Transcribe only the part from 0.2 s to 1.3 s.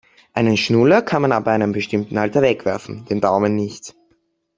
Einen Schnuller kann